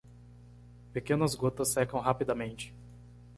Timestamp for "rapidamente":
1.99-2.73